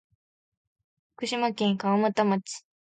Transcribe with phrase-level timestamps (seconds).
[1.15, 2.63] 福島県川俣町